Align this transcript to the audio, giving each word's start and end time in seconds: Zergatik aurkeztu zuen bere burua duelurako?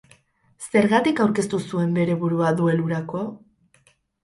Zergatik 0.71 1.21
aurkeztu 1.25 1.59
zuen 1.67 1.95
bere 1.99 2.17
burua 2.25 2.55
duelurako? 2.63 3.25